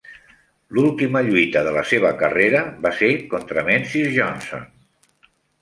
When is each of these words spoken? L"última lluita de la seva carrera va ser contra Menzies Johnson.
L"última 0.75 1.21
lluita 1.27 1.61
de 1.67 1.75
la 1.75 1.83
seva 1.91 2.11
carrera 2.23 2.63
va 2.87 2.95
ser 3.03 3.13
contra 3.35 3.67
Menzies 3.71 4.13
Johnson. 4.17 4.69